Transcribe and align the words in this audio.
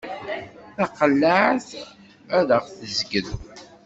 Taqellaɛt 0.75 1.69
ad 2.37 2.49
aɣ-tezgel. 2.57 3.27